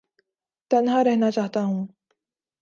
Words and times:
تنہا 0.71 1.03
رہنا 1.03 1.31
چاہتا 1.31 1.63
ہوں 1.63 1.85